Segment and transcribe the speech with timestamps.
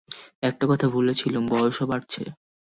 [0.43, 2.21] একটা কথা ভুলে ছিলুম, বয়সও বাড়ছে।